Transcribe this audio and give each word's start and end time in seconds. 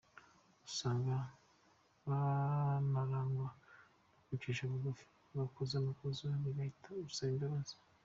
Usanga 0.67 1.15
banarangwa 2.07 3.47
no 3.55 4.19
kwicisha 4.25 4.63
bugufi 4.71 5.03
iyo 5.27 5.35
bakoze 5.41 5.73
amakosa 5.75 6.25
bihatira 6.43 7.05
gusaba 7.07 7.31
imbabazi. 7.35 7.75